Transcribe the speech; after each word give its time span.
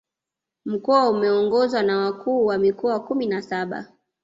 Mkoa 0.65 1.09
umeongozwa 1.09 1.83
na 1.83 1.97
Wakuu 1.97 2.45
wa 2.45 2.57
Mikoa 2.57 2.99
kumi 2.99 3.25
na 3.27 3.41
saba 3.41 3.87